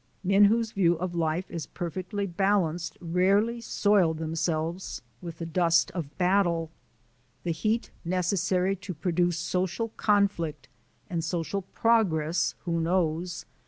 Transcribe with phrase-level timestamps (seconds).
[0.23, 6.17] Men whose view of life is perfectly balanced rarely soil themselves with the dust of
[6.17, 6.71] battle.
[7.43, 10.67] The heat necessary to produce social conflict
[11.07, 13.45] (and social progress who knows?)